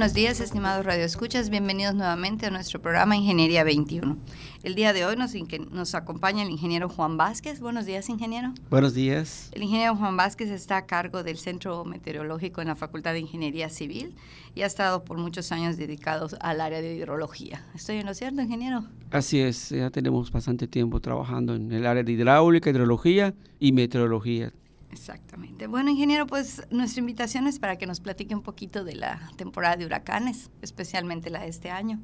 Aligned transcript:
Buenos 0.00 0.14
días, 0.14 0.40
estimados 0.40 0.86
radioescuchas. 0.86 1.50
Bienvenidos 1.50 1.94
nuevamente 1.94 2.46
a 2.46 2.50
nuestro 2.50 2.80
programa 2.80 3.18
Ingeniería 3.18 3.64
21. 3.64 4.16
El 4.62 4.74
día 4.74 4.94
de 4.94 5.04
hoy 5.04 5.14
nos, 5.14 5.34
nos, 5.70 5.94
acompaña 5.94 6.42
el 6.42 6.48
ingeniero 6.48 6.88
Juan 6.88 7.18
Vázquez. 7.18 7.60
Buenos 7.60 7.84
días, 7.84 8.08
ingeniero. 8.08 8.54
Buenos 8.70 8.94
días. 8.94 9.50
El 9.52 9.62
ingeniero 9.62 9.94
Juan 9.96 10.16
Vázquez 10.16 10.48
está 10.48 10.78
a 10.78 10.86
cargo 10.86 11.22
del 11.22 11.36
Centro 11.36 11.84
Meteorológico 11.84 12.62
en 12.62 12.68
la 12.68 12.76
Facultad 12.76 13.12
de 13.12 13.20
Ingeniería 13.20 13.68
Civil 13.68 14.14
y 14.54 14.62
ha 14.62 14.66
estado 14.66 15.04
por 15.04 15.18
muchos 15.18 15.52
años 15.52 15.76
dedicado 15.76 16.28
al 16.40 16.62
área 16.62 16.80
de 16.80 16.96
hidrología. 16.96 17.66
¿Estoy 17.74 17.96
en 17.96 18.06
lo 18.06 18.14
cierto, 18.14 18.40
ingeniero? 18.40 18.84
Así 19.10 19.38
es, 19.38 19.68
ya 19.68 19.90
tenemos 19.90 20.32
bastante 20.32 20.66
tiempo 20.66 21.00
trabajando 21.00 21.54
en 21.54 21.70
el 21.72 21.86
área 21.86 22.02
de 22.02 22.10
hidráulica, 22.10 22.70
hidrología 22.70 23.34
y 23.58 23.72
meteorología. 23.72 24.50
Exactamente. 24.90 25.66
Bueno, 25.66 25.90
ingeniero, 25.90 26.26
pues 26.26 26.62
nuestra 26.70 27.00
invitación 27.00 27.46
es 27.46 27.58
para 27.58 27.76
que 27.76 27.86
nos 27.86 28.00
platique 28.00 28.34
un 28.34 28.42
poquito 28.42 28.84
de 28.84 28.94
la 28.94 29.30
temporada 29.36 29.76
de 29.76 29.86
huracanes, 29.86 30.50
especialmente 30.62 31.30
la 31.30 31.40
de 31.40 31.48
este 31.48 31.70
año 31.70 32.00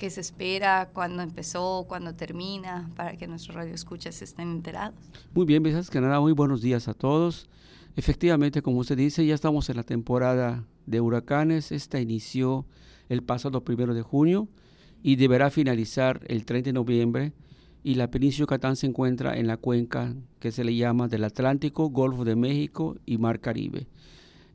qué 0.00 0.08
se 0.08 0.22
espera, 0.22 0.88
cuándo 0.94 1.22
empezó, 1.22 1.84
cuándo 1.86 2.14
termina, 2.14 2.88
para 2.96 3.18
que 3.18 3.26
nuestros 3.26 3.54
radioescuchas 3.54 4.22
estén 4.22 4.50
enterados. 4.50 4.98
Muy 5.34 5.44
bien, 5.44 5.62
Besas 5.62 5.90
Canadá, 5.90 6.18
muy 6.20 6.32
buenos 6.32 6.62
días 6.62 6.88
a 6.88 6.94
todos. 6.94 7.50
Efectivamente, 7.96 8.62
como 8.62 8.78
usted 8.78 8.96
dice, 8.96 9.26
ya 9.26 9.34
estamos 9.34 9.68
en 9.68 9.76
la 9.76 9.82
temporada 9.82 10.64
de 10.86 11.02
huracanes. 11.02 11.70
Esta 11.70 12.00
inició 12.00 12.64
el 13.10 13.22
pasado 13.22 13.62
primero 13.62 13.92
de 13.92 14.00
junio 14.00 14.48
y 15.02 15.16
deberá 15.16 15.50
finalizar 15.50 16.22
el 16.28 16.46
30 16.46 16.68
de 16.68 16.72
noviembre. 16.72 17.32
Y 17.82 17.94
la 17.94 18.10
península 18.10 18.44
Yucatán 18.44 18.76
se 18.76 18.86
encuentra 18.86 19.38
en 19.38 19.46
la 19.46 19.56
cuenca 19.56 20.14
que 20.38 20.52
se 20.52 20.64
le 20.64 20.76
llama 20.76 21.08
del 21.08 21.24
Atlántico, 21.24 21.88
Golfo 21.88 22.24
de 22.24 22.36
México 22.36 22.96
y 23.06 23.18
Mar 23.18 23.40
Caribe. 23.40 23.86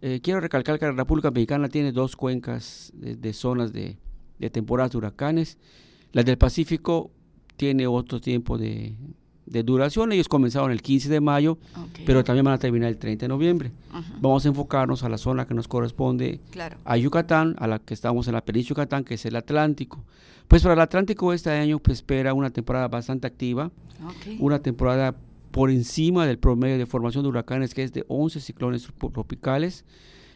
Eh, 0.02 0.20
quiero 0.22 0.40
recalcar 0.40 0.78
que 0.78 0.86
la 0.86 0.92
República 0.92 1.31
Mexicana 1.31 1.68
tiene 1.70 1.92
dos 1.92 2.16
cuencas 2.16 2.94
de 2.96 3.34
zonas 3.34 3.73
de, 3.73 3.98
de 4.38 4.50
temporadas 4.50 4.92
de 4.92 4.98
huracanes. 5.00 5.58
La 6.12 6.23
del 6.23 6.38
Pacífico 6.38 7.12
tiene 7.58 7.88
otro 7.88 8.22
tiempo 8.22 8.58
de, 8.58 8.96
duración. 9.46 10.12
Ellos 10.12 10.28
comenzaron 10.28 10.72
el 10.72 10.82
15 10.82 11.10
de 11.10 11.22
mayo, 11.22 11.58
pero 12.06 12.24
también 12.24 12.46
van 12.46 12.56
a 12.56 12.60
terminar 12.60 12.90
el 12.90 12.98
30 12.98 13.26
de 13.26 13.28
noviembre. 13.28 13.72
Vamos 14.20 14.46
a 14.46 14.50
enfocarnos 14.50 15.04
a 15.04 15.10
la 15.10 15.18
zona 15.18 15.46
que 15.46 15.54
nos 15.54 15.68
corresponde 15.68 16.40
a 16.84 16.98
Yucatán, 16.98 17.56
a 17.60 17.68
la 17.68 17.80
que 17.80 17.94
estamos 17.94 18.28
en 18.28 18.34
la 18.34 18.44
península 18.44 18.84
Yucatán, 18.84 19.04
que 19.04 19.16
es 19.16 19.26
el 19.26 19.36
Atlántico. 19.36 20.04
Pues 20.48 20.62
para 20.62 20.74
el 20.76 20.82
Atlántico 20.82 21.34
este 21.34 21.50
año 21.52 21.80
pues, 21.80 22.00
espera 22.00 22.34
una 22.34 22.50
temporada 22.50 22.88
bastante 22.88 23.28
activa, 23.28 23.72
una 24.40 24.60
temporada 24.60 25.16
por 25.52 25.70
encima 25.70 26.26
del 26.28 26.38
promedio 26.38 26.78
de 26.78 26.86
formación 26.86 27.24
de 27.24 27.30
huracanes, 27.30 27.74
que 27.74 27.84
es 27.84 27.94
de 27.94 28.04
11 28.08 28.42
ciclones 28.42 28.88
tropicales. 29.14 29.86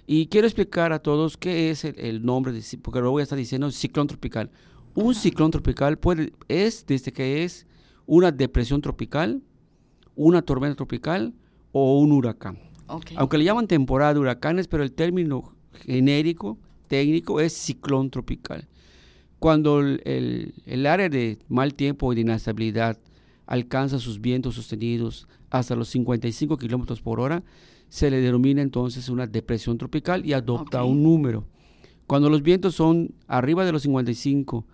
Y 0.08 0.28
quiero 0.28 0.48
explicar 0.48 0.92
a 0.92 1.00
todos 1.00 1.38
qué 1.38 1.70
es 1.70 1.84
el, 1.84 2.26
nombre, 2.26 2.52
de, 2.52 2.64
porque 2.82 3.00
lo 3.00 3.12
voy 3.12 3.20
a 3.20 3.24
estar 3.24 3.38
diciendo, 3.38 3.70
ciclón 3.70 4.08
tropical. 4.08 4.50
Un 4.96 5.14
ciclón 5.14 5.52
tropical 5.52 6.00
puede, 6.00 6.34
es 6.48 6.86
desde 6.88 7.12
que 7.12 7.44
es 7.44 7.68
una 8.10 8.32
depresión 8.32 8.82
tropical, 8.82 9.44
una 10.16 10.42
tormenta 10.42 10.76
tropical 10.76 11.32
o 11.72 12.00
un 12.00 12.12
huracán. 12.12 12.58
Aunque 13.16 13.38
le 13.38 13.44
llaman 13.44 13.68
temporada 13.68 14.16
de 14.16 14.20
huracanes, 14.20 14.68
pero 14.68 14.82
el 14.82 14.92
término 14.94 15.54
genérico, 15.86 16.58
técnico, 16.88 17.40
es 17.40 17.54
ciclón 17.54 18.10
tropical. 18.10 18.68
Cuando 19.38 19.82
el, 19.82 20.56
el 20.66 20.86
área 20.88 21.08
de 21.08 21.38
mal 21.50 21.76
tiempo 21.76 22.12
y 22.12 22.16
de 22.16 22.22
inestabilidad 22.22 22.98
alcanza 23.46 24.00
sus 24.00 24.20
vientos 24.20 24.56
sostenidos 24.56 25.28
hasta 25.52 25.76
los 25.76 25.90
55 25.90 26.58
kilómetros 26.58 27.02
por 27.02 27.20
hora, 27.20 27.44
se 27.90 28.10
le 28.10 28.22
denomina 28.22 28.64
entonces 28.64 29.08
una 29.10 29.28
depresión 29.28 29.78
tropical 29.78 30.26
y 30.26 30.34
adopta 30.34 30.84
un 30.84 31.04
número. 31.04 31.46
Cuando 32.08 32.28
los 32.32 32.42
vientos 32.42 32.74
son 32.74 33.14
arriba 33.28 33.66
de 33.66 33.72
los 33.72 33.84
55, 33.84 34.66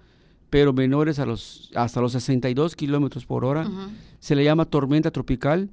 pero 0.55 0.71
menores 0.71 1.19
a 1.19 1.25
los, 1.25 1.69
hasta 1.75 1.99
los 1.99 2.13
62 2.13 2.77
kilómetros 2.77 3.25
por 3.25 3.43
hora, 3.43 3.69
se 4.21 4.35
le 4.35 4.45
llama 4.45 4.63
tormenta 4.63 5.11
tropical 5.11 5.69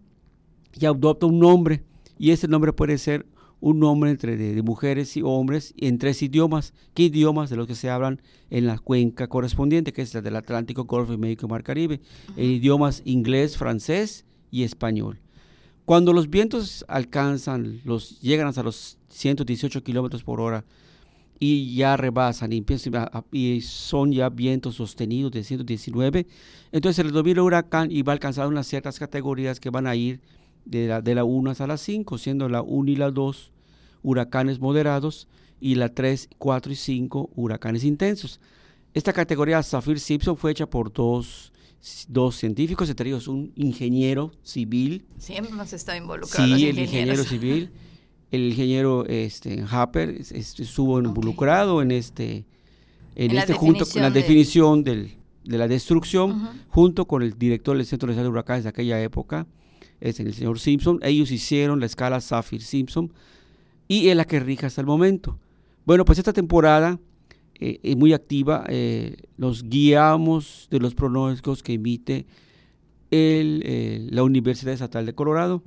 y 0.74 0.86
adopta 0.86 1.26
un 1.26 1.38
nombre. 1.38 1.84
Y 2.18 2.32
ese 2.32 2.48
nombre 2.48 2.72
puede 2.72 2.98
ser 2.98 3.24
un 3.60 3.78
nombre 3.78 4.10
entre 4.10 4.36
de, 4.36 4.60
mujeres 4.60 5.16
y 5.16 5.22
hombres 5.22 5.72
en 5.76 5.98
tres 5.98 6.20
idiomas. 6.20 6.74
¿Qué 6.94 7.04
idiomas 7.04 7.48
de 7.48 7.54
los 7.54 7.68
que 7.68 7.76
se 7.76 7.90
hablan 7.90 8.20
en 8.50 8.66
la 8.66 8.76
cuenca 8.76 9.28
correspondiente, 9.28 9.92
que 9.92 10.02
es 10.02 10.14
la 10.14 10.20
del 10.20 10.34
Atlántico, 10.34 10.82
Golfo, 10.82 11.16
México 11.16 11.46
y 11.46 11.50
Mar 11.50 11.62
Caribe? 11.62 12.00
En 12.36 12.50
idiomas 12.50 13.02
inglés, 13.04 13.56
francés 13.56 14.24
y 14.50 14.64
español. 14.64 15.20
Cuando 15.84 16.12
los 16.12 16.28
vientos 16.28 16.84
alcanzan, 16.88 17.80
los, 17.84 18.20
llegan 18.20 18.48
hasta 18.48 18.64
los 18.64 18.98
118 19.10 19.84
kilómetros 19.84 20.24
por 20.24 20.40
hora 20.40 20.64
y 21.44 21.74
ya 21.74 21.96
rebasan 21.96 22.52
y, 22.52 22.64
y, 23.32 23.60
son 23.62 24.12
ya 24.12 24.28
vientos 24.28 24.76
sostenidos 24.76 25.32
de 25.32 25.42
119, 25.42 26.28
entonces 26.70 27.04
el 27.04 27.40
huracán 27.40 27.90
y 27.90 28.02
va 28.02 28.12
a 28.12 28.14
alcanzar 28.14 28.46
unas 28.46 28.68
ciertas 28.68 29.00
categorías 29.00 29.58
que 29.58 29.70
van 29.70 29.88
a 29.88 29.96
ir 29.96 30.20
de 30.64 30.86
la, 30.86 31.02
de 31.02 31.16
la 31.16 31.24
1 31.24 31.50
hasta 31.50 31.66
la 31.66 31.78
5, 31.78 32.16
siendo 32.18 32.48
la 32.48 32.62
1 32.62 32.92
y 32.92 32.94
la 32.94 33.10
2 33.10 33.50
huracanes 34.04 34.60
moderados 34.60 35.26
y 35.58 35.74
la 35.74 35.88
3, 35.88 36.28
4 36.38 36.72
y 36.72 36.76
5 36.76 37.30
huracanes 37.34 37.82
intensos. 37.82 38.40
Esta 38.94 39.12
categoría 39.12 39.64
Zafir 39.64 39.98
Simpson 39.98 40.36
fue 40.36 40.52
hecha 40.52 40.70
por 40.70 40.92
dos 40.92 41.52
dos 42.06 42.36
científicos, 42.36 42.88
entre 42.88 43.08
ellos 43.08 43.26
un 43.26 43.52
ingeniero 43.56 44.30
civil. 44.44 45.04
Siempre 45.18 45.50
hemos 45.50 45.72
estado 45.72 45.98
involucrados. 45.98 46.56
Sí, 46.56 46.68
el 46.68 46.78
ingeniero 46.78 47.24
civil. 47.24 47.72
El 48.32 48.46
ingeniero 48.46 49.06
este, 49.06 49.64
Happer 49.70 50.08
estuvo 50.10 50.98
involucrado 50.98 51.82
en 51.82 51.92
este, 51.92 52.44
en, 53.14 53.36
este 53.36 53.52
junto 53.52 53.86
con 53.86 54.02
la 54.02 54.10
definición 54.10 54.82
del, 54.82 55.12
de 55.44 55.58
la 55.58 55.68
destrucción, 55.68 56.48
junto 56.68 57.06
con 57.06 57.22
el 57.22 57.38
director 57.38 57.76
del 57.76 57.86
Centro 57.86 58.12
de 58.12 58.26
Huracanes 58.26 58.64
de 58.64 58.70
aquella 58.70 59.00
época, 59.00 59.46
es 60.00 60.18
el 60.18 60.34
señor 60.34 60.58
Simpson. 60.58 60.98
Ellos 61.02 61.30
hicieron 61.30 61.78
la 61.78 61.86
escala 61.86 62.20
Saffir-Simpson 62.20 63.12
y 63.86 64.08
es 64.08 64.16
la 64.16 64.24
que 64.24 64.40
rige 64.40 64.66
hasta 64.66 64.80
el 64.80 64.86
momento. 64.86 65.38
Bueno, 65.84 66.04
pues 66.04 66.18
esta 66.18 66.32
temporada 66.32 66.98
eh, 67.60 67.94
muy 67.94 68.12
activa, 68.12 68.64
eh, 68.68 69.16
nos 69.36 69.62
guiamos 69.62 70.66
de 70.70 70.80
los 70.80 70.96
pronósticos 70.96 71.62
que 71.62 71.74
emite 71.74 72.26
el, 73.12 73.62
eh, 73.64 74.08
la 74.10 74.24
Universidad 74.24 74.74
Estatal 74.74 75.06
de 75.06 75.14
Colorado. 75.14 75.62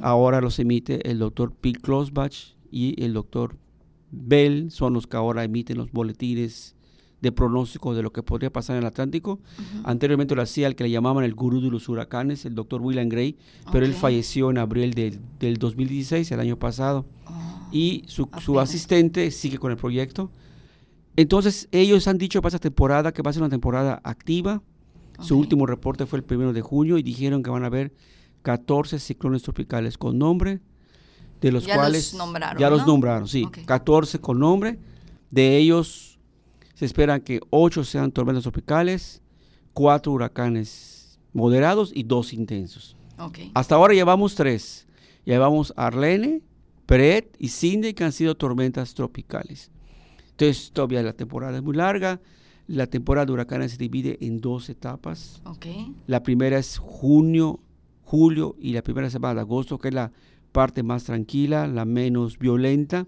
Ahora 0.00 0.40
los 0.40 0.58
emite 0.58 1.10
el 1.10 1.18
doctor 1.18 1.52
Pete 1.52 1.80
Klosbach 1.80 2.54
y 2.70 3.02
el 3.02 3.12
doctor 3.12 3.56
Bell, 4.10 4.70
son 4.70 4.94
los 4.94 5.06
que 5.06 5.16
ahora 5.16 5.44
emiten 5.44 5.76
los 5.76 5.92
boletines 5.92 6.74
de 7.20 7.32
pronóstico 7.32 7.94
de 7.94 8.02
lo 8.02 8.12
que 8.12 8.22
podría 8.22 8.52
pasar 8.52 8.76
en 8.76 8.82
el 8.82 8.86
Atlántico. 8.86 9.40
Anteriormente 9.84 10.34
lo 10.34 10.42
hacía 10.42 10.66
el 10.66 10.76
que 10.76 10.84
le 10.84 10.90
llamaban 10.90 11.24
el 11.24 11.34
gurú 11.34 11.60
de 11.60 11.70
los 11.70 11.88
huracanes, 11.88 12.44
el 12.44 12.54
doctor 12.54 12.80
William 12.80 13.08
Gray, 13.08 13.36
pero 13.72 13.84
él 13.84 13.94
falleció 13.94 14.50
en 14.50 14.58
abril 14.58 14.94
del 14.94 15.56
2016, 15.56 16.30
el 16.30 16.40
año 16.40 16.58
pasado. 16.58 17.06
Oh, 17.26 17.68
y 17.72 18.04
su, 18.06 18.28
su 18.40 18.60
asistente 18.60 19.30
sigue 19.30 19.58
con 19.58 19.72
el 19.72 19.76
proyecto. 19.76 20.30
Entonces, 21.16 21.68
ellos 21.72 22.06
han 22.06 22.18
dicho 22.18 22.40
para 22.40 22.54
esta 22.54 22.60
temporada 22.60 23.12
que 23.12 23.22
va 23.22 23.30
a 23.30 23.32
ser 23.32 23.42
una 23.42 23.50
temporada 23.50 24.00
activa. 24.04 24.62
Su 25.20 25.36
último 25.36 25.66
reporte 25.66 26.06
fue 26.06 26.20
el 26.20 26.24
primero 26.24 26.52
de 26.52 26.60
junio 26.60 26.96
y 26.96 27.02
dijeron 27.02 27.42
que 27.42 27.50
van 27.50 27.64
a 27.64 27.66
haber 27.66 27.92
14 28.42 28.98
ciclones 28.98 29.42
tropicales 29.42 29.98
con 29.98 30.18
nombre, 30.18 30.60
de 31.40 31.52
los 31.52 31.66
cuales 31.66 32.16
ya 32.58 32.70
los 32.70 32.86
nombraron, 32.86 33.28
sí, 33.28 33.46
14 33.66 34.20
con 34.20 34.38
nombre. 34.38 34.78
De 35.30 35.56
ellos 35.56 36.18
se 36.74 36.84
esperan 36.84 37.20
que 37.20 37.40
8 37.50 37.84
sean 37.84 38.12
tormentas 38.12 38.42
tropicales, 38.42 39.22
4 39.74 40.10
huracanes 40.10 41.18
moderados 41.32 41.92
y 41.94 42.02
2 42.04 42.32
intensos. 42.32 42.96
Hasta 43.54 43.74
ahora 43.74 43.94
llevamos 43.94 44.34
3. 44.34 44.86
Llevamos 45.24 45.74
Arlene, 45.76 46.40
Pret 46.86 47.36
y 47.38 47.48
Cindy 47.48 47.92
que 47.92 48.04
han 48.04 48.12
sido 48.12 48.34
tormentas 48.36 48.94
tropicales. 48.94 49.70
Entonces, 50.30 50.70
todavía 50.72 51.02
la 51.02 51.12
temporada 51.12 51.58
es 51.58 51.62
muy 51.62 51.76
larga. 51.76 52.20
La 52.66 52.86
temporada 52.86 53.26
de 53.26 53.32
huracanes 53.32 53.72
se 53.72 53.76
divide 53.76 54.18
en 54.20 54.40
dos 54.40 54.68
etapas. 54.68 55.42
La 56.06 56.22
primera 56.22 56.58
es 56.58 56.78
junio, 56.78 57.60
julio 58.08 58.56
y 58.58 58.72
la 58.72 58.82
primera 58.82 59.10
semana 59.10 59.34
de 59.34 59.40
agosto, 59.42 59.78
que 59.78 59.88
es 59.88 59.94
la 59.94 60.10
parte 60.50 60.82
más 60.82 61.04
tranquila, 61.04 61.66
la 61.66 61.84
menos 61.84 62.38
violenta. 62.38 63.06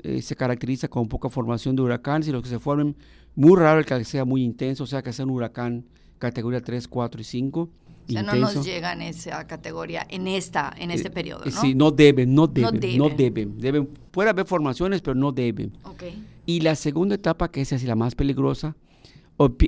Eh, 0.00 0.22
se 0.22 0.34
caracteriza 0.34 0.88
con 0.88 1.08
poca 1.08 1.28
formación 1.28 1.76
de 1.76 1.82
huracanes 1.82 2.26
y 2.26 2.32
los 2.32 2.42
que 2.42 2.48
se 2.48 2.58
formen, 2.58 2.96
muy 3.36 3.56
raro 3.56 3.78
el 3.78 3.86
que 3.86 4.04
sea 4.04 4.24
muy 4.24 4.42
intenso, 4.42 4.84
o 4.84 4.86
sea, 4.86 5.02
que 5.02 5.12
sea 5.12 5.24
un 5.24 5.30
huracán 5.30 5.84
categoría 6.18 6.60
3, 6.60 6.88
4 6.88 7.20
y 7.20 7.24
5. 7.24 7.60
O 7.60 8.12
sea, 8.12 8.22
no 8.22 8.34
nos 8.34 8.66
llegan 8.66 9.00
esa 9.02 9.46
categoría 9.46 10.04
en 10.10 10.26
esta 10.26 10.74
en 10.76 10.90
este 10.90 11.08
eh, 11.08 11.12
periodo, 11.12 11.44
¿no? 11.44 11.50
Sí, 11.50 11.74
no 11.74 11.90
deben, 11.90 12.34
no 12.34 12.46
deben, 12.48 12.98
no 12.98 13.08
deben. 13.08 13.56
deben. 13.58 13.88
Puede 14.10 14.30
haber 14.30 14.46
formaciones, 14.46 15.00
pero 15.00 15.14
no 15.14 15.32
deben. 15.32 15.72
Okay. 15.84 16.22
Y 16.44 16.60
la 16.60 16.74
segunda 16.74 17.14
etapa, 17.14 17.50
que 17.50 17.62
es 17.62 17.72
así 17.72 17.86
la 17.86 17.94
más 17.94 18.14
peligrosa, 18.14 18.76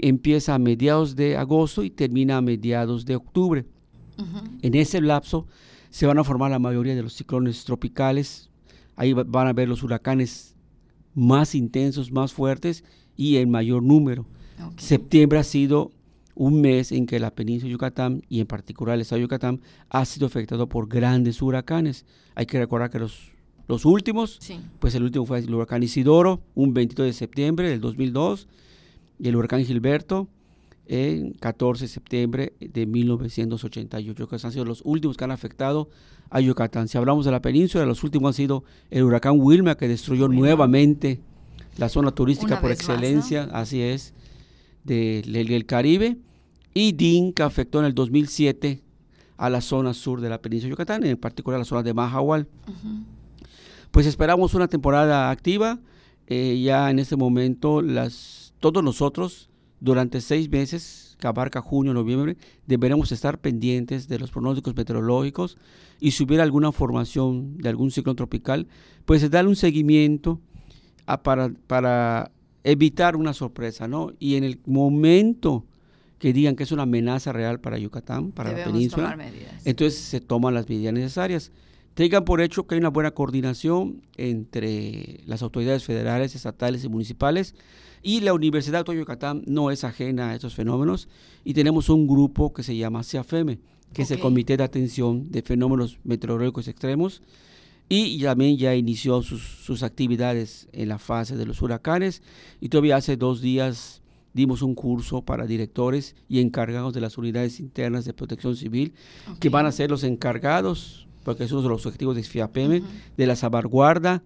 empieza 0.03 0.55
a 0.55 0.59
mediados 0.59 1.17
de 1.17 1.37
agosto 1.37 1.83
y 1.83 1.91
termina 1.91 2.37
a 2.37 2.41
mediados 2.43 3.07
de 3.07 3.17
octubre. 3.17 3.65
En 4.63 4.75
ese 4.75 5.01
lapso 5.01 5.47
se 5.91 6.07
van 6.07 6.19
a 6.19 6.25
formar 6.25 6.51
la 6.51 6.59
mayoría 6.59 6.95
de 6.95 7.03
los 7.03 7.15
ciclones 7.15 7.65
tropicales. 7.65 8.51
Ahí 8.97 9.13
van 9.13 9.47
a 9.47 9.53
ver 9.53 9.69
los 9.69 9.83
huracanes 9.83 10.55
más 11.15 11.55
intensos, 11.55 12.13
más 12.13 12.33
fuertes 12.33 12.85
y 13.17 13.37
en 13.37 13.51
mayor 13.51 13.83
número. 13.83 14.27
Septiembre 14.77 15.39
ha 15.39 15.45
sido 15.45 15.93
un 16.35 16.61
mes 16.61 16.93
en 16.93 17.07
que 17.07 17.19
la 17.19 17.35
península 17.35 17.69
de 17.69 17.73
Yucatán 17.73 18.23
y 18.29 18.41
en 18.41 18.47
particular 18.47 18.95
el 18.95 19.01
estado 19.01 19.19
de 19.19 19.23
Yucatán 19.23 19.61
ha 19.89 20.05
sido 20.05 20.27
afectado 20.27 20.69
por 20.69 20.89
grandes 20.89 21.41
huracanes. 21.41 22.05
Hay 22.35 22.47
que 22.47 22.59
recordar 22.59 22.91
que 22.91 22.99
los, 22.99 23.33
los 23.69 23.87
últimos, 23.87 24.39
pues 24.79 24.95
el 24.95 25.03
último 25.03 25.25
fue 25.25 25.39
el 25.39 25.55
huracán 25.55 25.83
Isidoro, 25.83 26.43
un 26.55 26.75
22 26.75 27.07
de 27.07 27.13
septiembre 27.15 27.71
del 27.71 27.81
2002, 27.81 28.49
y 29.19 29.29
el 29.29 29.37
huracán 29.37 29.65
Gilberto, 29.65 30.29
en 30.87 31.33
14 31.33 31.85
de 31.85 31.89
septiembre 31.89 32.53
de 32.61 32.87
1988, 32.87 34.29
que 34.29 34.37
han 34.37 34.53
sido 34.53 34.65
los 34.65 34.83
últimos 34.85 35.17
que 35.17 35.25
han 35.25 35.33
afectado 35.33 35.89
a 36.31 36.41
Yucatán. 36.41 36.89
Si 36.89 36.97
hablamos 36.97 37.25
de 37.25 37.33
la 37.33 37.43
península, 37.43 37.87
los 37.87 38.05
últimos 38.05 38.29
han 38.31 38.35
sido 38.35 38.65
el 38.91 39.03
huracán 39.03 39.39
Wilma, 39.39 39.77
que 39.77 39.89
destruyó 39.89 40.29
nuevamente 40.29 41.21
la 41.77 41.89
zona 41.89 42.13
turística 42.13 42.61
por 42.61 42.71
excelencia, 42.71 43.49
así 43.53 43.83
es, 43.83 44.15
del, 44.85 45.67
Caribe, 45.67 46.17
y 46.73 46.93
DIN, 46.93 47.33
que 47.33 47.43
afectó 47.43 47.81
en 47.81 47.87
el 47.87 47.95
2007 47.95 48.83
a 49.37 49.51
la 49.51 49.61
zona 49.61 49.93
sur 49.93 50.21
de 50.21 50.29
la 50.29 50.41
península 50.41 50.69
de 50.69 50.73
Yucatán, 50.73 51.05
en 51.05 51.17
particular 51.17 51.59
la 51.59 51.65
zona 51.65 51.83
de 51.83 51.95
Mahahual. 51.95 52.47
Pues 53.91 54.07
esperamos 54.07 54.55
una 54.55 54.69
temporada 54.69 55.31
activa. 55.31 55.79
Eh, 56.29 56.61
ya 56.63 56.91
en 56.91 56.99
este 56.99 57.17
momento, 57.17 57.83
las, 57.83 58.53
todos 58.61 58.83
nosotros, 58.83 59.49
durante 59.81 60.21
seis 60.21 60.49
meses, 60.49 61.17
que 61.19 61.27
abarca 61.27 61.61
junio, 61.61 61.93
noviembre, 61.93 62.37
deberemos 62.67 63.13
estar 63.13 63.39
pendientes 63.39 64.09
de 64.09 64.19
los 64.19 64.31
pronósticos 64.31 64.75
meteorológicos 64.75 65.57
y 66.01 66.13
si 66.13 66.25
hubiera 66.25 66.43
alguna 66.43 66.73
formación 66.73 67.59
de 67.59 67.69
algún 67.69 67.91
ciclón 67.91 68.17
tropical, 68.17 68.67
pues 69.05 69.29
darle 69.31 69.51
un 69.51 69.57
seguimiento 69.57 70.41
para, 71.23 71.51
para 71.67 72.31
evitar 72.65 73.17
una 73.17 73.33
sorpresa, 73.33 73.87
¿no? 73.87 74.13
Y 74.19 74.35
en 74.37 74.45
el 74.45 74.61
momento 74.67 75.65
que 76.19 76.33
digan 76.33 76.57
que 76.57 76.65
es 76.65 76.73
una 76.73 76.83
amenaza 76.83 77.33
real 77.33 77.61
para 77.61 77.79
Yucatán, 77.79 78.33
para 78.33 78.53
la 78.53 78.65
península, 78.65 79.19
entonces 79.65 79.99
se 79.99 80.21
toman 80.21 80.55
las 80.55 80.69
medidas 80.69 80.95
necesarias. 80.95 81.53
Tengan 81.95 82.25
por 82.25 82.41
hecho 82.41 82.67
que 82.67 82.75
hay 82.75 82.79
una 82.79 82.91
buena 82.91 83.13
coordinación 83.13 84.03
entre 84.17 85.21
las 85.27 85.43
autoridades 85.43 85.85
federales, 85.85 86.35
estatales 86.35 86.85
y 86.85 86.89
municipales 86.89 87.55
y 88.07 88.21
la 88.21 88.35
Universidad 88.35 88.87
de 88.87 88.97
Yucatán 88.97 89.43
no 89.49 89.73
es 89.73 89.83
ajena 89.83 90.31
a 90.31 90.35
estos 90.37 90.55
fenómenos 90.55 91.09
y 91.45 91.55
tenemos 91.55 91.89
un 91.89 92.07
grupo 92.07 92.53
que 92.53 92.63
se 92.63 92.77
llama 92.77 93.03
CIAFEME, 93.03 93.59
que 93.93 94.03
es 94.03 94.11
el 94.13 94.21
Comité 94.21 94.57
de 94.57 94.63
Atención 94.63 95.33
de 95.33 95.43
Fenómenos 95.43 95.99
Meteorológicos 96.05 96.69
Extremos. 96.69 97.21
Y 97.89 98.23
también 98.23 98.59
ya 98.59 98.77
inició 98.77 99.23
sus, 99.23 99.83
actividades 99.83 100.69
en 100.71 100.89
la 100.89 100.99
fase 100.99 101.35
de 101.37 101.47
los 101.47 101.61
huracanes. 101.63 102.23
Y 102.61 102.69
todavía 102.69 102.95
hace 102.95 103.17
dos 103.17 103.41
días 103.41 104.03
dimos 104.35 104.63
un 104.63 104.77
curso 104.77 105.23
para 105.23 105.45
directores 105.45 106.15
y 106.29 106.39
encargados 106.39 106.95
de 106.95 107.01
las 107.01 107.19
unidades 107.19 107.59
internas 107.59 108.05
de 108.05 108.13
protección 108.13 108.55
civil 108.55 108.95
que 109.41 109.49
van 109.49 109.67
a 109.67 109.73
ser 109.73 109.91
los 109.91 110.05
encargados, 110.05 111.09
porque 111.25 111.43
es 111.43 111.51
uno 111.51 111.63
de 111.63 111.71
los 111.71 111.85
objetivos 111.87 112.15
de 112.15 112.23
FIAPM, 112.23 112.85
de 113.17 113.27
la 113.27 113.35
salvaguarda 113.35 114.23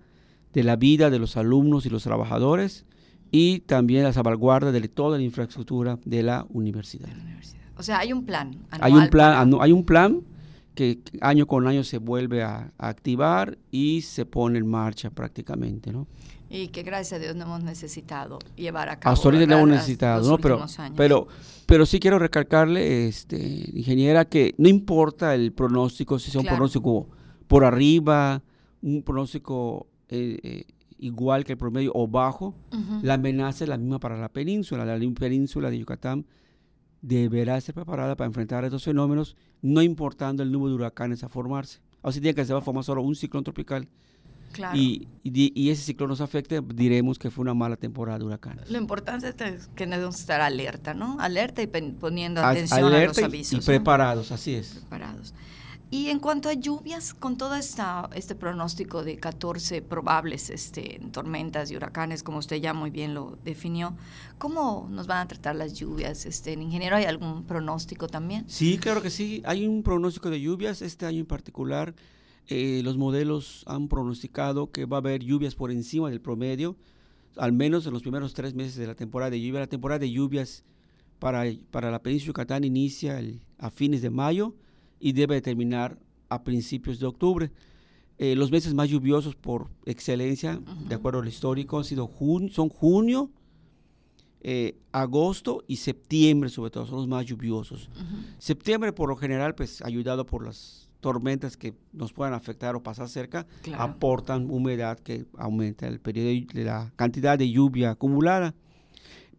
de 0.53 0.65
la 0.65 0.77
vida 0.77 1.09
de 1.09 1.19
los 1.19 1.39
alumnos 1.39 1.87
y 1.87 1.91
los 1.91 2.03
trabajadores 2.03 2.85
y 3.31 3.61
también 3.61 4.05
la 4.05 4.13
salvaguarda 4.13 4.73
de 4.73 4.89
toda 4.89 5.19
la 5.19 5.25
infraestructura 5.25 5.99
de 6.05 6.23
la 6.23 6.47
universidad. 6.51 7.09
O 7.77 7.83
sea, 7.83 7.99
hay 7.99 8.13
un 8.13 8.25
plan. 8.25 8.57
Hay 8.71 8.93
un 8.93 9.09
plan, 9.09 9.55
hay 9.61 9.73
un 9.73 9.85
plan 9.85 10.23
que 10.75 10.99
año 11.21 11.47
con 11.47 11.67
año 11.67 11.85
se 11.85 11.99
vuelve 11.99 12.43
a, 12.43 12.73
activar 12.79 13.59
y 13.71 14.03
se 14.03 14.25
pone 14.25 14.59
en 14.59 14.67
marcha 14.67 15.11
prácticamente, 15.11 15.93
¿no? 15.93 16.07
Y 16.49 16.69
que 16.69 16.83
gracias 16.83 17.21
a 17.21 17.23
Dios 17.23 17.37
no 17.37 17.45
hemos 17.45 17.63
necesitado 17.63 18.41
llevar 18.57 18.89
a 18.89 18.99
cabo. 18.99 19.15
Hasta 19.15 19.29
ahorita 19.29 19.47
no 19.47 19.59
hemos 19.59 19.69
necesitado, 19.69 20.29
¿no? 20.29 20.39
Pero, 20.39 20.65
pero, 20.97 21.29
pero 21.67 21.87
sí 21.87 22.01
quiero 22.01 22.19
recalcarle, 22.19 23.07
este, 23.07 23.39
ingeniera, 23.73 24.25
que 24.25 24.55
no 24.59 24.69
importa 24.69 25.35
el 25.35 25.53
pronóstico, 25.53 26.19
si 26.19 26.31
sea 26.31 26.41
un 26.41 26.47
pronóstico 26.49 27.09
por 27.47 27.65
arriba, 27.65 28.43
un 28.83 29.03
pronóstico 29.03 29.87
eh, 30.09 30.39
eh, 30.43 30.65
igual 31.01 31.45
que 31.45 31.53
el 31.53 31.59
promedio 31.59 31.93
o 31.95 32.07
bajo, 32.07 32.55
la 33.03 33.15
amenaza 33.15 33.65
es 33.65 33.69
la 33.69 33.79
misma 33.79 33.99
para 33.99 34.17
la 34.17 34.29
península. 34.29 34.85
La 34.85 34.99
península 35.15 35.71
de 35.71 35.79
Yucatán 35.79 36.27
deberá 37.03 37.61
ser 37.61 37.75
preparada 37.75 38.17
para 38.17 38.27
enfrentar 38.27 38.65
estos 38.65 38.85
fenómenos, 38.85 39.37
no 39.63 39.83
importando 39.83 40.43
el 40.43 40.53
número 40.53 40.71
de 40.71 40.75
huracanes 40.77 41.25
a 41.25 41.29
formarse. 41.29 41.81
O 42.03 42.13
sea, 42.13 42.21
tiene 42.21 42.35
que 42.35 42.45
se 42.45 42.53
va 42.53 42.61
a 42.61 42.63
formar 42.63 42.85
solo 42.85 43.03
un 43.03 43.15
ciclón 43.15 43.45
tropical. 43.45 43.89
Y, 44.75 45.07
y, 45.23 45.71
ese 45.71 45.83
ciclón 45.83 46.11
nos 46.11 46.21
afecte, 46.21 46.61
diremos 46.75 47.21
que 47.21 47.31
fue 47.31 47.43
una 47.43 47.55
mala 47.55 47.77
temporada 47.77 48.19
de 48.19 48.25
huracanes. 48.25 48.69
Lo 48.69 48.79
importante 48.79 49.29
es 49.29 49.69
que 49.77 49.87
debemos 49.87 50.19
estar 50.19 50.41
alerta, 50.41 50.93
¿no? 50.93 51.19
Alerta 51.21 51.63
y 51.63 51.69
poniendo 51.69 52.45
atención 52.45 52.93
a, 52.93 53.05
los 53.05 53.19
avisos. 53.19 53.63
Y 53.63 53.67
preparados, 53.67 54.33
así 54.33 54.55
es. 54.55 54.81
Preparados. 54.81 55.35
Y 55.93 56.07
en 56.11 56.21
cuanto 56.21 56.49
a 56.49 56.53
lluvias, 56.53 57.15
con 57.15 57.37
todo 57.37 57.57
esta, 57.57 58.09
este 58.15 58.37
pronóstico 58.37 59.03
de 59.03 59.17
14 59.17 59.83
probables 59.83 60.49
este, 60.49 61.01
tormentas 61.11 61.73
y 61.73 61.77
huracanes, 61.77 62.23
como 62.23 62.39
usted 62.39 62.57
ya 62.57 62.73
muy 62.73 62.91
bien 62.91 63.13
lo 63.13 63.37
definió, 63.43 63.97
¿cómo 64.39 64.87
nos 64.89 65.09
van 65.09 65.19
a 65.19 65.27
tratar 65.27 65.57
las 65.57 65.75
lluvias? 65.75 66.27
Este, 66.27 66.53
ingeniero, 66.53 66.95
¿hay 66.95 67.07
algún 67.07 67.45
pronóstico 67.45 68.07
también? 68.07 68.45
Sí, 68.47 68.79
claro 68.79 69.03
que 69.03 69.11
sí. 69.11 69.43
Hay 69.45 69.67
un 69.67 69.83
pronóstico 69.83 70.31
de 70.31 70.41
lluvias. 70.41 70.81
Este 70.81 71.07
año 71.07 71.19
en 71.19 71.27
particular, 71.27 71.93
eh, 72.47 72.83
los 72.85 72.97
modelos 72.97 73.65
han 73.67 73.89
pronosticado 73.89 74.71
que 74.71 74.85
va 74.85 74.99
a 74.99 75.01
haber 75.01 75.25
lluvias 75.25 75.57
por 75.57 75.73
encima 75.73 76.09
del 76.09 76.21
promedio, 76.21 76.77
al 77.37 77.51
menos 77.53 77.85
en 77.87 77.93
los 77.93 78.03
primeros 78.03 78.33
tres 78.33 78.55
meses 78.55 78.77
de 78.77 78.87
la 78.87 78.95
temporada 78.95 79.31
de 79.31 79.41
lluvia. 79.41 79.59
La 79.59 79.67
temporada 79.67 79.99
de 79.99 80.13
lluvias 80.13 80.63
para, 81.19 81.43
para 81.73 81.91
la 81.91 82.01
península 82.01 82.27
de 82.27 82.29
Yucatán 82.29 82.63
inicia 82.63 83.21
a 83.59 83.71
fines 83.71 84.03
de 84.03 84.11
mayo 84.11 84.55
y 85.01 85.13
debe 85.13 85.41
terminar 85.41 85.99
a 86.29 86.45
principios 86.45 87.01
de 87.01 87.07
octubre. 87.07 87.51
Eh, 88.19 88.37
los 88.37 88.53
meses 88.53 88.75
más 88.75 88.89
lluviosos 88.89 89.35
por 89.35 89.71
excelencia, 89.87 90.61
de 90.87 90.95
acuerdo 90.95 91.21
al 91.21 91.29
histórico, 91.29 91.79
han 91.79 91.85
sido 91.85 92.09
son 92.51 92.69
junio, 92.69 93.31
eh, 94.43 94.79
agosto 94.93 95.65
y 95.67 95.77
septiembre, 95.77 96.51
sobre 96.51 96.71
todo, 96.71 96.87
son 96.87 96.99
los 96.99 97.09
más 97.09 97.25
lluviosos. 97.27 97.89
Septiembre, 98.39 98.93
por 98.93 99.09
lo 99.09 99.17
general, 99.17 99.55
pues 99.55 99.83
ayudado 99.83 100.27
por 100.27 100.45
las 100.45 100.91
tormentas 101.01 101.57
que 101.57 101.75
nos 101.93 102.13
puedan 102.13 102.35
afectar 102.35 102.77
o 102.77 102.83
pasar 102.83 103.09
cerca, 103.09 103.47
aportan 103.77 104.51
humedad 104.51 104.99
que 104.99 105.25
aumenta 105.39 105.89
el 105.89 105.99
periodo 105.99 106.47
de 106.53 106.65
la 106.65 106.93
cantidad 106.97 107.39
de 107.39 107.51
lluvia 107.51 107.93
acumulada. 107.93 108.55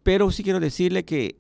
Pero 0.04 0.32
sí 0.32 0.44
quiero 0.44 0.60
decirle 0.60 1.06
que 1.06 1.38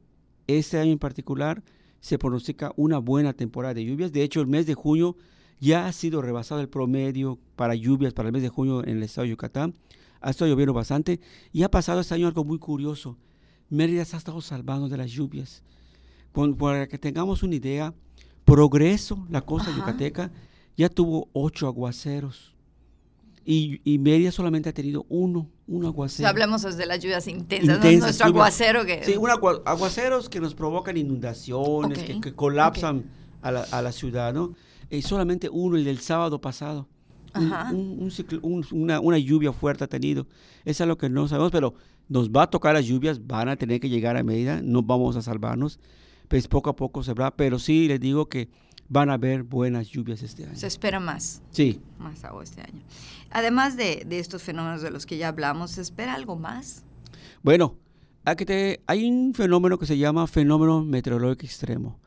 este 0.47 0.79
año 0.79 0.91
en 0.91 0.99
particular, 0.99 1.63
se 2.01 2.17
pronostica 2.17 2.73
una 2.75 2.97
buena 2.97 3.31
temporada 3.33 3.75
de 3.75 3.85
lluvias. 3.85 4.11
De 4.11 4.23
hecho, 4.23 4.41
el 4.41 4.47
mes 4.47 4.65
de 4.65 4.73
junio 4.73 5.15
ya 5.59 5.87
ha 5.87 5.93
sido 5.93 6.21
rebasado 6.21 6.59
el 6.59 6.67
promedio 6.67 7.39
para 7.55 7.75
lluvias 7.75 8.13
para 8.13 8.27
el 8.27 8.33
mes 8.33 8.41
de 8.41 8.49
junio 8.49 8.83
en 8.83 8.97
el 8.97 9.03
estado 9.03 9.23
de 9.23 9.29
Yucatán. 9.29 9.75
Ha 10.19 10.31
estado 10.31 10.51
lloviendo 10.51 10.73
bastante 10.73 11.21
y 11.53 11.63
ha 11.63 11.71
pasado 11.71 12.01
este 12.01 12.15
año 12.15 12.27
algo 12.27 12.43
muy 12.43 12.59
curioso. 12.59 13.17
Mérida 13.69 14.03
se 14.03 14.17
ha 14.17 14.19
estado 14.19 14.41
salvando 14.41 14.89
de 14.89 14.97
las 14.97 15.11
lluvias. 15.11 15.63
para 16.59 16.87
que 16.87 16.97
tengamos 16.97 17.43
una 17.43 17.55
idea, 17.55 17.93
Progreso, 18.43 19.25
la 19.29 19.41
costa 19.41 19.71
yucateca, 19.73 20.31
ya 20.75 20.89
tuvo 20.89 21.29
ocho 21.31 21.67
aguaceros 21.67 22.50
y, 23.43 23.81
y 23.83 23.97
Mérida 23.97 24.31
solamente 24.31 24.69
ha 24.69 24.73
tenido 24.73 25.05
uno, 25.09 25.49
un 25.67 25.85
aguacero. 25.85 26.29
hablemos 26.29 26.61
de 26.61 26.85
las 26.85 26.99
lluvias 26.99 27.27
intensas, 27.27 27.83
nuestro 27.83 28.27
aguacero 28.27 28.85
que... 28.85 29.03
Sí, 29.03 29.15
aguaceros 29.65 30.29
que 30.29 30.39
nos 30.39 30.53
provocan 30.53 30.97
inundaciones, 30.97 31.97
que, 31.99 32.33
colapsan 32.33 33.05
a, 33.41 33.51
la, 33.51 33.61
a, 33.61 33.81
la, 33.81 33.91
ciudad, 33.91 34.33
¿no? 34.33 34.53
Y 34.89 35.01
solamente 35.01 35.49
uno, 35.49 35.75
el 35.75 35.85
del 35.85 35.99
sábado 35.99 36.39
pasado. 36.39 36.87
Un, 37.33 38.11
un, 38.41 38.65
una, 38.71 38.99
una, 38.99 39.17
lluvia 39.17 39.53
fuerte 39.53 39.85
ha 39.85 39.87
tenido. 39.87 40.27
Eso 40.65 40.83
es 40.83 40.87
lo 40.87 40.97
que 40.97 41.09
no 41.09 41.27
sabemos, 41.27 41.51
pero 41.51 41.73
nos 42.09 42.29
va 42.29 42.43
a 42.43 42.49
tocar 42.49 42.73
las 42.73 42.85
lluvias, 42.85 43.25
van 43.25 43.47
a 43.47 43.55
tener 43.55 43.79
que 43.79 43.89
llegar 43.89 44.17
a 44.17 44.23
Mérida, 44.23 44.61
no 44.61 44.83
vamos 44.83 45.15
a 45.15 45.21
salvarnos. 45.21 45.79
Pues 46.27 46.47
poco 46.47 46.69
a 46.69 46.75
poco 46.75 47.03
se 47.03 47.13
va, 47.13 47.31
pero 47.35 47.57
sí 47.57 47.87
les 47.87 47.99
digo 47.99 48.27
que 48.27 48.49
van 48.91 49.09
a 49.09 49.13
haber 49.13 49.43
buenas 49.43 49.87
lluvias 49.87 50.21
este 50.21 50.43
año. 50.43 50.57
Se 50.57 50.67
espera 50.67 50.99
más. 50.99 51.41
Sí. 51.51 51.79
Más 51.97 52.25
agua 52.25 52.43
este 52.43 52.59
año. 52.59 52.81
Además 53.29 53.77
de, 53.77 54.05
estos 54.09 54.43
fenómenos 54.43 54.81
de 54.81 54.91
los 54.91 55.05
que 55.05 55.17
ya 55.17 55.29
hablamos, 55.29 55.71
¿se 55.71 55.81
espera 55.81 56.13
algo 56.13 56.35
más? 56.35 56.83
Bueno, 57.41 57.77
hay 58.25 59.09
un 59.09 59.33
fenómeno 59.33 59.79
que 59.79 59.85
se 59.85 59.97
llama 59.97 60.27
fenómeno 60.27 60.83
meteorológico 60.83 61.45
extremo. 61.45 61.99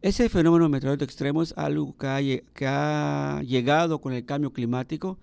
Ese 0.00 0.30
fenómeno 0.30 0.70
meteorológico 0.70 1.04
extremo 1.04 1.42
es 1.42 1.52
algo 1.54 1.94
que 1.98 2.06
ha, 2.06 2.18
que 2.54 2.66
ha 2.66 3.42
llegado 3.42 4.00
con 4.00 4.14
el 4.14 4.24
cambio 4.24 4.54
climático 4.54 5.18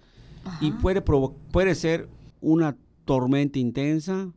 y 0.62 0.72
puede, 0.74 1.01
puede 1.01 1.74
ser 1.74 2.08
una 2.39 2.78
tormenta 3.06 3.58
intensa, 3.58 4.32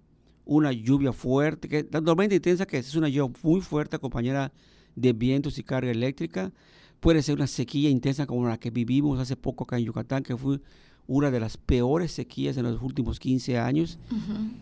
una 0.47 0.73
lluvia 0.73 1.13
fuerte, 1.13 1.69
que 1.69 1.87
la 1.91 2.01
tormenta 2.01 2.35
intensa 2.35 2.65
que 2.65 2.79
es 2.79 2.97
una 2.97 3.11
lluvia 3.11 3.39
muy 3.43 3.61
fuerte 3.61 3.97
acompañada 3.97 4.55
de 4.97 5.13
vientos 5.13 5.59
y 5.59 5.63
carga 5.63 5.91
eléctrica, 5.91 6.53
puede 7.01 7.23
ser 7.23 7.35
una 7.35 7.47
sequía 7.47 7.91
intensa 7.91 8.27
como 8.27 8.47
la 8.47 8.59
que 8.59 8.71
vivimos 8.71 9.19
hace 9.19 9.37
poco 9.37 9.65
acá 9.65 9.79
en 9.79 9.85
Yucatán, 9.85 10.23
que 10.23 10.37
fue 10.37 10.61
una 11.07 11.31
de 11.31 11.41
las 11.41 11.57
peores 11.57 12.13
sequías 12.13 12.57
en 12.57 12.65
los 12.65 12.81
últimos 12.81 13.19
15 13.19 13.59
años. 13.59 13.99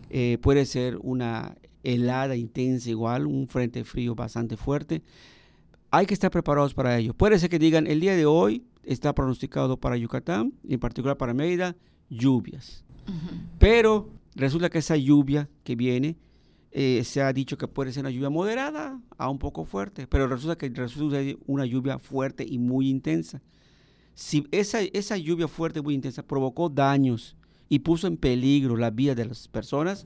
Eh, 0.09 0.37
puede 0.41 0.65
ser 0.65 0.97
una 1.01 1.55
helada 1.83 2.35
intensa 2.35 2.89
igual, 2.89 3.27
un 3.27 3.47
frente 3.47 3.83
frío 3.83 4.15
bastante 4.15 4.57
fuerte. 4.57 5.01
Hay 5.91 6.05
que 6.05 6.13
estar 6.13 6.31
preparados 6.31 6.73
para 6.73 6.97
ello. 6.97 7.13
Puede 7.13 7.37
ser 7.37 7.49
que 7.49 7.59
digan, 7.59 7.85
el 7.87 7.99
día 7.99 8.15
de 8.15 8.25
hoy 8.25 8.63
está 8.83 9.13
pronosticado 9.13 9.77
para 9.77 9.97
Yucatán, 9.97 10.53
en 10.67 10.79
particular 10.79 11.17
para 11.17 11.33
Mérida, 11.33 11.75
lluvias. 12.09 12.83
Pero 13.59 14.09
resulta 14.35 14.69
que 14.69 14.77
esa 14.77 14.95
lluvia 14.95 15.49
que 15.63 15.75
viene, 15.75 16.15
eh, 16.71 17.03
se 17.03 17.21
ha 17.21 17.33
dicho 17.33 17.57
que 17.57 17.67
puede 17.67 17.91
ser 17.91 18.01
una 18.01 18.11
lluvia 18.11 18.29
moderada 18.29 18.99
a 19.17 19.29
un 19.29 19.39
poco 19.39 19.65
fuerte, 19.65 20.07
pero 20.07 20.27
resulta 20.27 20.57
que 20.57 20.69
resulta 20.69 21.17
una 21.45 21.65
lluvia 21.65 21.99
fuerte 21.99 22.45
y 22.47 22.59
muy 22.59 22.89
intensa. 22.89 23.41
Si 24.13 24.47
esa, 24.51 24.81
esa 24.81 25.17
lluvia 25.17 25.47
fuerte 25.47 25.79
y 25.79 25.81
muy 25.81 25.93
intensa 25.93 26.23
provocó 26.23 26.69
daños 26.69 27.35
y 27.67 27.79
puso 27.79 28.07
en 28.07 28.17
peligro 28.17 28.77
la 28.77 28.89
vida 28.89 29.15
de 29.15 29.25
las 29.25 29.47
personas, 29.47 30.05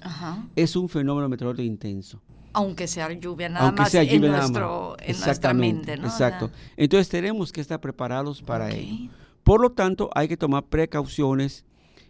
es 0.56 0.76
un 0.76 0.90
fenómeno 0.90 1.30
meteorológico 1.30 1.66
intenso. 1.68 2.22
Aunque 2.54 2.88
sea 2.88 3.12
lluvia 3.12 3.50
nada 3.50 3.72
más 3.72 3.94
en, 3.94 4.22
nuestro, 4.22 4.96
en 5.00 5.20
nuestra 5.20 5.54
mente, 5.54 5.98
¿no? 5.98 6.08
Exacto. 6.08 6.52
Entonces 6.78 7.10
tenemos 7.10 7.52
que 7.52 7.62
estar 7.62 7.82
preparados 7.82 8.42
para 8.42 8.72
ello. 8.72 9.12
Por 9.44 9.62
lo 9.62 9.72
tanto, 9.72 10.10
hay 10.16 10.28
que 10.28 10.38
tomar 10.38 10.64
precauciones 10.64 11.66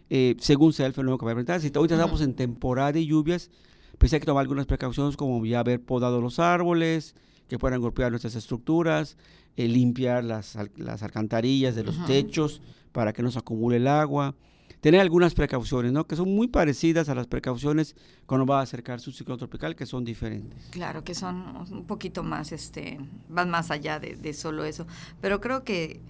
eh, 0.08 0.36
según 0.38 0.72
sea 0.72 0.86
el 0.86 0.92
fenómeno 0.92 1.18
que 1.18 1.26
va 1.26 1.32
a 1.32 1.34
presentar. 1.34 1.60
Si 1.60 1.70
ahorita 1.74 1.96
estamos 1.96 2.20
en 2.20 2.34
temporada 2.34 2.92
de 2.92 3.04
lluvias, 3.04 3.50
pues 3.98 4.12
hay 4.12 4.20
que 4.20 4.26
tomar 4.26 4.42
algunas 4.42 4.66
precauciones 4.66 5.16
como 5.16 5.44
ya 5.44 5.60
haber 5.60 5.82
podado 5.82 6.20
los 6.20 6.38
árboles, 6.38 7.14
que 7.48 7.58
puedan 7.58 7.80
golpear 7.80 8.10
nuestras 8.10 8.34
estructuras, 8.34 9.16
eh, 9.56 9.68
limpiar 9.68 10.24
las, 10.24 10.58
las, 10.76 11.02
alcantarillas 11.02 11.74
de 11.74 11.84
los 11.84 12.04
techos 12.06 12.60
para 12.92 13.12
que 13.12 13.22
no 13.22 13.30
se 13.30 13.38
acumule 13.38 13.76
el 13.76 13.86
agua. 13.86 14.34
Tener 14.80 15.00
algunas 15.00 15.34
precauciones, 15.34 15.92
¿no? 15.92 16.06
Que 16.06 16.16
son 16.16 16.34
muy 16.34 16.48
parecidas 16.48 17.08
a 17.08 17.14
las 17.14 17.26
precauciones 17.26 17.96
cuando 18.26 18.46
va 18.46 18.60
a 18.60 18.62
acercarse 18.62 19.08
un 19.08 19.14
ciclón 19.14 19.38
tropical, 19.38 19.74
que 19.74 19.86
son 19.86 20.04
diferentes. 20.04 20.68
Claro, 20.70 21.02
que 21.02 21.14
son 21.14 21.56
un 21.70 21.86
poquito 21.86 22.22
más, 22.22 22.52
este, 22.52 22.98
van 23.28 23.50
más 23.50 23.70
allá 23.70 23.98
de, 23.98 24.16
de 24.16 24.32
solo 24.34 24.64
eso. 24.64 24.86
Pero 25.20 25.40
creo 25.40 25.64
que 25.64 26.02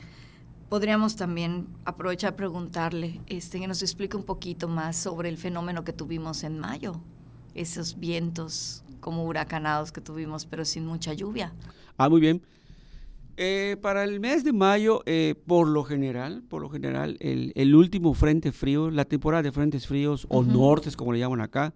podríamos 0.69 1.17
también 1.17 1.69
aprovechar 1.85 2.33
a 2.33 2.37
preguntarle 2.37 3.21
este, 3.27 3.61
que 3.61 3.69
nos 3.69 3.83
explique 3.83 4.17
un 4.17 4.25
poquito 4.25 4.69
más 4.69 4.97
sobre 4.97 5.29
el 5.29 5.39
fenómeno 5.39 5.85
que 5.85 5.93
tuvimos 5.93 6.43
en 6.45 6.59
mayo, 6.59 7.01
esos 7.57 7.99
vientos 7.99 8.85
como 9.01 9.25
huracanados 9.25 9.93
que 9.93 10.01
tuvimos, 10.01 10.47
pero 10.47 10.65
sin 10.65 10.87
mucha 10.87 11.13
lluvia. 11.13 11.53
Ah, 11.97 12.09
muy 12.09 12.21
bien. 12.21 12.43
Eh, 13.39 13.77
para 13.83 14.03
el 14.05 14.19
mes 14.19 14.45
de 14.45 14.53
mayo, 14.53 15.03
eh, 15.05 15.35
por 15.47 15.69
lo 15.69 15.85
general, 15.85 16.43
por 16.49 16.63
lo 16.63 16.71
general, 16.71 17.19
el, 17.21 17.75
último 17.75 18.15
frente 18.15 18.51
frío, 18.51 18.91
la 18.91 19.05
temporada 19.05 19.43
de 19.43 19.53
frentes 19.53 19.87
fríos 19.87 20.27
o 20.31 20.43
nortes, 20.43 20.97
como 20.97 21.13
le 21.13 21.19
llaman 21.19 21.43
acá, 21.43 21.75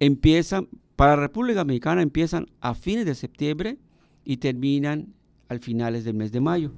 empiezan, 0.00 0.68
para 0.96 1.14
la 1.14 1.22
República 1.22 1.60
Dominicana 1.60 2.02
empiezan 2.02 2.46
a 2.60 2.74
fines 2.74 3.06
de 3.06 3.14
septiembre 3.14 3.78
y 4.24 4.38
terminan 4.38 5.14
al 5.48 5.60
finales 5.60 6.04
del 6.04 6.14
mes 6.14 6.32
de 6.32 6.40
mayo. 6.40 6.72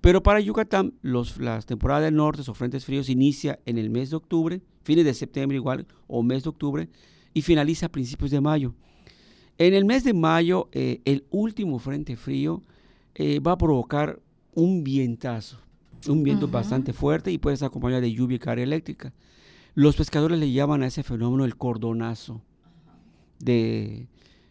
Pero 0.00 0.22
para 0.22 0.40
Yucatán, 0.40 0.94
los, 1.02 1.36
las 1.38 1.66
temporadas 1.66 2.04
del 2.04 2.16
norte 2.16 2.42
o 2.48 2.54
frentes 2.54 2.86
fríos 2.86 3.10
inicia 3.10 3.60
en 3.66 3.76
el 3.76 3.90
mes 3.90 4.10
de 4.10 4.16
octubre, 4.16 4.62
fines 4.82 5.04
de 5.04 5.12
septiembre 5.14 5.56
igual, 5.56 5.86
o 6.06 6.22
mes 6.22 6.42
de 6.42 6.48
octubre, 6.48 6.88
y 7.34 7.42
finaliza 7.42 7.86
a 7.86 7.88
principios 7.90 8.30
de 8.30 8.40
mayo. 8.40 8.74
En 9.58 9.74
el 9.74 9.84
mes 9.84 10.04
de 10.04 10.14
mayo, 10.14 10.68
eh, 10.72 11.00
el 11.04 11.24
último 11.30 11.78
frente 11.78 12.16
frío 12.16 12.62
eh, 13.14 13.40
va 13.40 13.52
a 13.52 13.58
provocar 13.58 14.20
un 14.54 14.82
vientazo, 14.82 15.58
un 16.08 16.22
viento 16.22 16.48
bastante 16.48 16.92
fuerte 16.92 17.30
y 17.30 17.38
puede 17.38 17.54
estar 17.54 17.68
acompañado 17.68 18.02
de 18.02 18.12
lluvia 18.12 18.36
y 18.36 18.40
carga 18.40 18.62
eléctrica. 18.62 19.12
Los 19.74 19.96
pescadores 19.96 20.38
le 20.38 20.52
llaman 20.52 20.82
a 20.82 20.86
ese 20.86 21.02
fenómeno 21.02 21.44
el 21.44 21.56
cordonazo 21.56 22.42
de, 23.38 24.08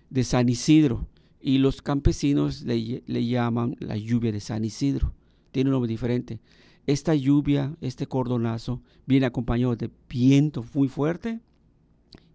de 0.09 0.23
San 0.23 0.49
Isidro 0.49 1.07
y 1.41 1.57
los 1.57 1.81
campesinos 1.81 2.61
le, 2.61 3.25
llaman 3.25 3.75
la 3.79 3.97
lluvia 3.97 4.31
de 4.31 4.39
San 4.39 4.63
Isidro. 4.63 5.13
Tiene 5.51 5.69
un 5.69 5.73
nombre 5.73 5.89
diferente. 5.89 6.39
Esta 6.85 7.15
lluvia, 7.15 7.75
este 7.81 8.07
cordonazo, 8.07 8.81
viene 9.05 9.25
acompañado 9.25 9.75
de 9.75 9.89
viento 10.09 10.63
muy 10.73 10.87
fuerte, 10.87 11.39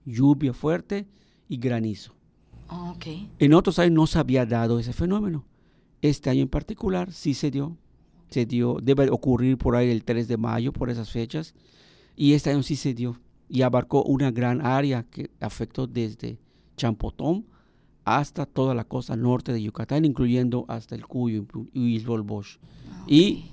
lluvia 0.07 0.55
fuerte 0.55 1.07
y 1.49 1.59
granizo. 1.59 2.15
En 3.39 3.55
otros 3.55 3.79
años 3.79 3.93
no 3.93 4.07
se 4.07 4.19
había 4.19 4.47
dado 4.47 4.79
ese 4.79 4.93
fenómeno. 4.93 5.45
Este 6.01 6.31
año 6.31 6.43
en 6.43 6.49
particular 6.49 7.13
sí 7.13 7.35
se 7.35 7.51
dio. 7.51 7.77
Se 8.31 8.47
dio, 8.47 8.79
debe 8.83 9.11
ocurrir 9.11 9.57
por 9.59 9.77
ahí 9.77 9.91
el 9.91 10.05
3 10.05 10.27
de 10.27 10.37
mayo, 10.37 10.73
por 10.73 10.91
esas 10.91 11.11
fechas. 11.11 11.55
Y 12.17 12.33
este 12.33 12.51
año 12.51 12.63
sí 12.63 12.77
se 12.77 12.95
dio. 12.95 13.19
Y 13.49 13.63
abarcó 13.63 14.03
una 14.03 14.31
gran 14.31 14.65
área 14.65 15.05
que 15.05 15.31
afectó 15.41 15.87
desde 15.87 16.39
Champotón 16.77 17.47
hasta 18.05 18.47
toda 18.47 18.75
la 18.75 18.85
costa 18.85 19.17
norte 19.17 19.53
de 19.53 19.63
Yucatán, 19.63 20.05
incluyendo 20.05 20.65
hasta 20.69 20.95
el 20.95 21.07
Cuyo 21.07 21.45
y 21.73 21.99
Bosch. 22.05 22.59
Y 23.07 23.47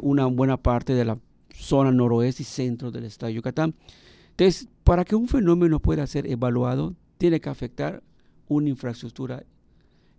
una 0.00 0.26
buena 0.26 0.56
parte 0.56 0.94
de 0.94 1.04
la 1.04 1.18
zona 1.52 1.92
noroeste 1.92 2.42
y 2.42 2.46
centro 2.46 2.90
del 2.90 3.04
estado 3.04 3.28
de 3.28 3.34
Yucatán. 3.34 3.74
Entonces, 4.38 4.68
para 4.84 5.04
que 5.04 5.16
un 5.16 5.26
fenómeno 5.26 5.80
pueda 5.80 6.06
ser 6.06 6.30
evaluado, 6.30 6.94
tiene 7.18 7.40
que 7.40 7.48
afectar 7.48 8.04
una 8.46 8.68
infraestructura 8.68 9.42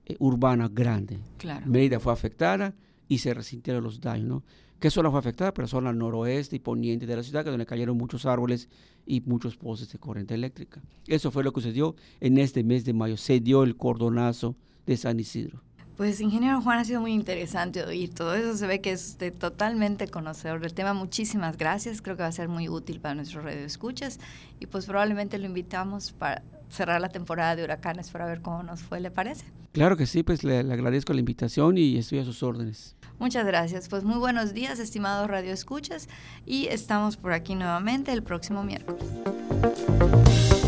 eh, 0.05 0.17
urbana 0.19 0.67
grande. 0.67 1.19
Claro. 1.37 1.65
Mérida 1.67 2.01
fue 2.01 2.11
afectada 2.11 2.75
y 3.07 3.19
se 3.19 3.33
resintieron 3.33 3.81
los 3.81 4.01
daños. 4.01 4.27
¿no? 4.27 4.43
¿Qué 4.77 4.89
zona 4.89 5.09
fue 5.09 5.19
afectada? 5.19 5.53
Pero 5.53 5.69
zona 5.69 5.93
noroeste 5.93 6.57
y 6.57 6.59
poniente 6.59 7.05
de 7.05 7.15
la 7.15 7.23
ciudad, 7.23 7.45
donde 7.45 7.65
cayeron 7.65 7.95
muchos 7.95 8.25
árboles 8.25 8.67
y 9.05 9.21
muchos 9.21 9.55
postes 9.55 9.89
de 9.89 9.99
corriente 9.99 10.33
eléctrica. 10.33 10.81
Eso 11.07 11.31
fue 11.31 11.45
lo 11.45 11.53
que 11.53 11.61
sucedió 11.61 11.95
en 12.19 12.39
este 12.39 12.61
mes 12.65 12.83
de 12.83 12.91
mayo. 12.91 13.15
Se 13.15 13.39
dio 13.39 13.63
el 13.63 13.77
cordonazo 13.77 14.57
de 14.85 14.97
San 14.97 15.17
Isidro. 15.17 15.63
Pues, 15.99 16.21
ingeniero 16.21 16.61
Juan, 16.61 16.79
ha 16.79 16.85
sido 16.85 17.01
muy 17.01 17.11
interesante 17.11 17.83
oír 17.83 18.13
todo 18.13 18.33
eso. 18.33 18.55
Se 18.55 18.65
ve 18.65 18.79
que 18.79 18.93
es 18.93 19.17
totalmente 19.37 20.07
conocedor 20.07 20.61
del 20.61 20.73
tema. 20.73 20.93
Muchísimas 20.93 21.57
gracias. 21.57 22.01
Creo 22.01 22.15
que 22.15 22.21
va 22.21 22.29
a 22.29 22.31
ser 22.31 22.47
muy 22.47 22.69
útil 22.69 23.01
para 23.01 23.15
nuestros 23.15 23.43
radioescuchas. 23.43 24.17
Y 24.61 24.67
pues 24.67 24.85
probablemente 24.85 25.37
lo 25.37 25.45
invitamos 25.45 26.13
para 26.13 26.41
cerrar 26.69 27.01
la 27.01 27.09
temporada 27.09 27.57
de 27.57 27.65
huracanes 27.65 28.11
para 28.11 28.27
ver 28.27 28.41
cómo 28.41 28.63
nos 28.63 28.81
fue, 28.81 29.01
¿le 29.01 29.11
parece? 29.11 29.43
Claro 29.73 29.97
que 29.97 30.05
sí, 30.05 30.23
pues 30.23 30.45
le, 30.45 30.63
le 30.63 30.73
agradezco 30.73 31.11
la 31.11 31.19
invitación 31.19 31.77
y 31.77 31.97
estoy 31.97 32.19
a 32.19 32.23
sus 32.23 32.43
órdenes. 32.43 32.95
Muchas 33.19 33.45
gracias. 33.45 33.89
Pues 33.89 34.05
muy 34.05 34.19
buenos 34.19 34.53
días, 34.53 34.79
estimados 34.79 35.27
Radio 35.27 35.51
Escuchas, 35.51 36.07
y 36.45 36.67
estamos 36.67 37.17
por 37.17 37.33
aquí 37.33 37.55
nuevamente 37.55 38.13
el 38.13 38.23
próximo 38.23 38.63
miércoles. 38.63 39.03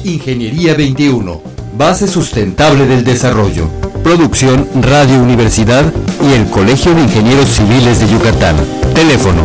Ingeniería 0.04 0.76
21, 0.76 1.42
base 1.78 2.10
sustentable 2.10 2.86
del 2.86 3.06
desarrollo. 3.06 3.91
Producción 4.04 4.68
Radio 4.82 5.22
Universidad 5.22 5.86
y 6.22 6.34
el 6.34 6.50
Colegio 6.50 6.94
de 6.94 7.04
Ingenieros 7.04 7.48
Civiles 7.50 8.00
de 8.00 8.10
Yucatán. 8.10 8.56
Teléfono 8.94 9.42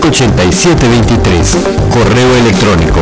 925-8723. 0.00 1.56
Correo 1.92 2.36
electrónico 2.36 3.00